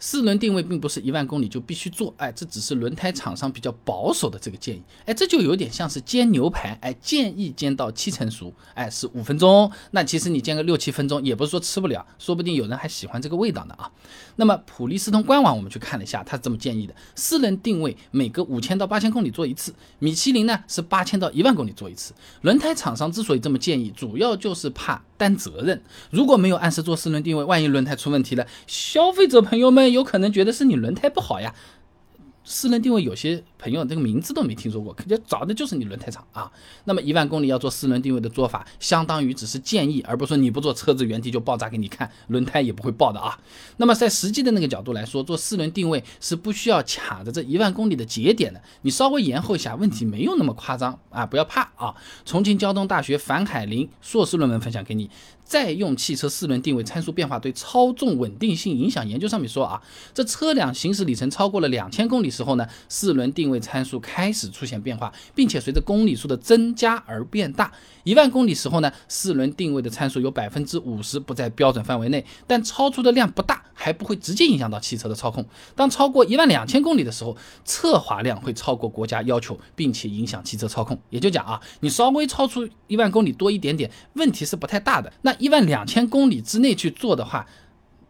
[0.00, 13.90] 四轮定位并不是一万公里就必须做，哎，这只是轮胎厂商比较保守的这个建议，哎，这就有点像是煎牛排，哎，建议煎到七成熟，哎，是五分钟，那其实你煎个六七分钟，也不是说吃不了，说不定有人还喜欢这个味道呢啊。
[14.36, 22.12] 那么普利司通官网我们去看了一下，它是这么建议的：四轮定位每隔五千到八千公里做一次，米其林呢是八千到一万公里做一次。
[22.42, 29.92] 轮胎厂商之所以这么建议，主要就是怕担责任，如果没有按时做四轮定位，万一轮胎出问题了，消费者朋友们。
[29.92, 31.54] 有可能觉得是你轮胎不好呀。
[32.44, 36.50] 四轮定位有些朋友这个名字都没听说过，肯定找的就是你轮胎厂啊。
[36.84, 43.38] 那么一万公里要做四轮定位的做法，相当于只是建议，而不是说你不做车子原地就爆炸给你看，轮胎也不会爆的啊。
[43.78, 51.94] 那么在实际的那个角度来说，做四轮定位是不需要卡着这一万公里的节点的，你稍微延后一下，问题没有那么夸张啊，不要怕啊。
[52.24, 55.10] 重庆交通大学樊海林硕士论文分享给你。
[55.44, 67.72] 在用汽车四轮定位参数变化对操纵稳定性影响研究上面说啊，这车辆行驶里程超过了两千公里时候呢，四轮定位参数开始出现变化，并且随着公里数的增加而变大。
[68.04, 75.44] 一万公里时候呢，四轮定位的参数有百分之五十不在标准范围内，但超出的量不大，还不会直接影响到汽车的操控。
[75.74, 80.98] 当超过一万两千公里的时候，侧滑量会超过国家要求，并且影响汽车操控。
[81.10, 85.12] 也就讲啊，你稍微超出一万公里多一点点，问题是不太大的。
[85.22, 87.46] 那一万两千公里之内去做的话。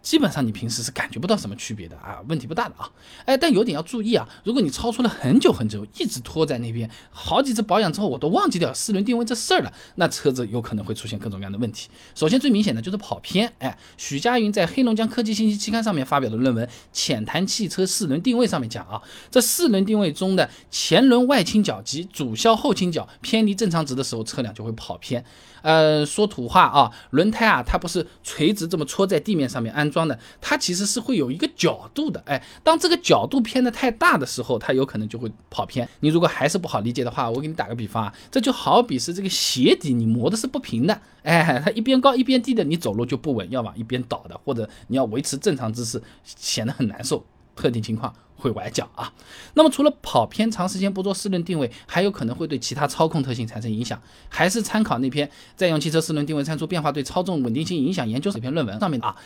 [0.09, 2.89] 基本上你平时是感觉不到什么区别的啊，问题不大的啊，
[3.27, 11.91] 哎，但有点要注意啊，如果你超出了很久很久，一直拖在那边，好几次保养之后我都忘记掉四轮定位这事儿了，那车子有可能会出现各种各样的问题。
[12.15, 25.23] 首先最明显的就是跑偏，哎，许家云在黑龙江科技信息期刊上面发表的论文《浅谈汽车四轮定位》上面讲啊，这四轮定位中的前轮外倾角及主销后倾角偏离正常值的时候，车辆就会跑偏。
[25.61, 32.23] 呃，说土话啊，轮胎啊，它不是垂直这么戳在地面上面安装装的，它其实是会有一个角度的。
[32.27, 35.89] 哎，当这个角度偏的太大的时候，它有可能就会跑偏。
[35.99, 47.25] 你如果还是不好理解的话，我给你打个比方啊，这就好比是这个鞋底你磨的是不平的，哎，它一边高一边低的，你走路就不稳，要往一边倒的，或者你要维持正常姿势，显得很难受。
[47.57, 48.15] 特定情况。
[48.41, 49.13] 会崴脚啊，
[49.55, 54.01] 那么除了跑偏，长时间不做四轮定位，还有可能会对其他操控特性产生影响。
[54.29, 59.17] 还是参考那篇在用汽车四轮定位参数变化对操纵稳定性影响研究这篇论文上面啊，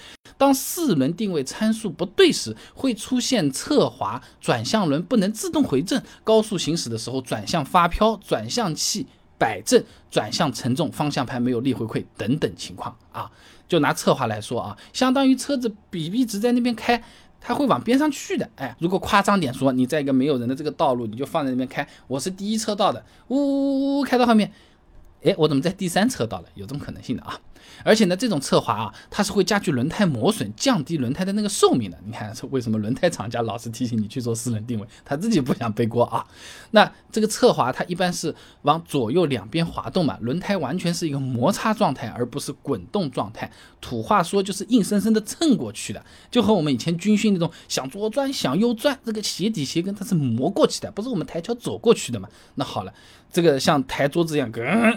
[0.42, 9.06] 当四轮定位参数不对时，会出现侧滑、转向轮不能自动回正、高速行驶的时候转向发飘、转向器
[9.38, 13.30] 摆正、转向沉重、方向盘没有力回馈等等情况啊。
[13.68, 17.00] 就拿侧滑来说啊，相当于车子笔笔直在那边开。
[17.44, 24.50] 它会往边上去的，哎，如果夸张点说，你在一个没有人的这个道路，你就放在那边开，我是第一车道的，呜呜呜呜，开到后面。
[25.22, 26.48] 哎，我怎么在第三车道了？
[26.54, 27.38] 有这种可能性的啊！
[27.84, 31.98] 而且呢，这种侧滑啊，它是会加剧轮胎磨损，降低轮胎的那个寿命的。
[32.04, 34.86] 你看，为什么轮胎厂家老是提醒你去做四轮定位？
[35.04, 36.26] 他自己不想背锅啊。
[36.72, 43.50] 那这个侧滑，它一般是往左右两边滑动嘛，轮胎完全是一个摩擦状态，而不是滚动状态。
[43.80, 52.28] 土话说就是硬生生的蹭过去的，就和我们以前军训那种想左转想右转，这个鞋底鞋跟它是磨过去的，不是我们抬脚走过去的嘛？
[52.56, 52.92] 那好了，
[53.32, 54.96] 这个像抬桌子一样，嗯。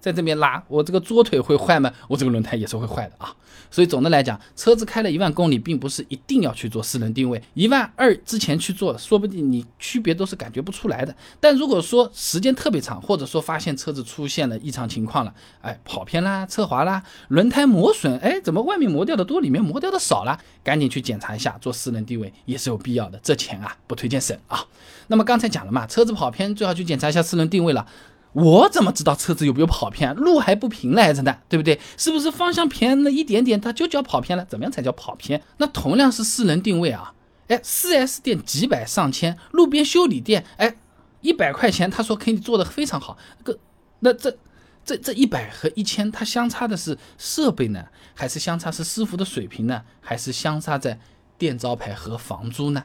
[0.00, 1.92] 在这边拉，我这个桌腿会坏吗？
[2.08, 3.34] 我这个轮胎也是会坏的啊。
[3.70, 7.42] 所以总的来讲，车子开了一万公里，并不是一定要去做四轮定位。
[7.52, 11.14] 一万二之前去做，说不定你区别都是感觉不出来的。
[11.38, 20.38] 但如果说时间特别长，或者说发现车子出现了异常情况了，哎，跑偏啦，侧滑啦，轮胎磨损，哎，怎么外面磨掉的多，里面磨掉的少了？
[20.64, 23.20] 赶紧去检查一下，做四轮定位也是有必要的。
[23.22, 24.64] 这钱啊，不推荐省啊。
[25.08, 27.86] 那么刚才讲了嘛，车子跑偏最好去检查一下四轮定位了。
[28.32, 30.14] 我怎么知道车子有没有跑偏？
[30.14, 31.80] 路还不平来着呢，对不对？
[31.96, 34.44] 是不是方向偏了一点点，它就叫跑偏了？
[34.44, 35.42] 怎么样才叫跑偏？
[35.56, 37.14] 那同样是四轮定位啊，
[37.48, 40.76] 哎，4S 店几百上千，路边修理店，哎，
[41.22, 43.16] 一百块钱，他说可以做的非常好。
[43.42, 43.58] 个，
[44.00, 44.36] 那这
[44.84, 51.00] 这这一百和一千，它相差的是设备呢，还是相差是师傅的水平呢，还是相差在
[51.36, 52.84] 店招牌和房租呢？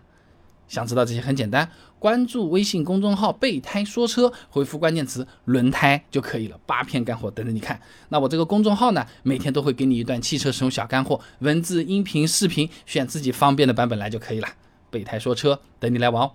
[0.74, 7.80] 想知道这些很简单，关注微信公众号“备胎说车”，回复关键词“轮胎”就可以了，八篇干货等着你看。
[8.10, 14.48] 那我这个公众号呢，每天都会给你一段汽车使用小干货，文字、音频、视频，选自己方便的版本来就可以了。
[14.90, 16.32] 备胎说车，等你来玩哦。